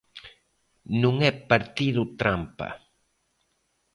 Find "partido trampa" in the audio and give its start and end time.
1.51-2.69